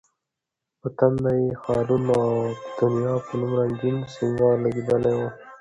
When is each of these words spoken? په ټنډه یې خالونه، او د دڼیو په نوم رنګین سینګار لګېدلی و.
په 0.81 0.87
ټنډه 0.97 1.31
یې 1.41 1.49
خالونه، 1.61 2.13
او 2.27 2.35
د 2.57 2.59
دڼیو 2.79 3.15
په 3.25 3.31
نوم 3.39 3.51
رنګین 3.59 3.97
سینګار 4.13 4.55
لګېدلی 4.63 5.13
و. 5.17 5.19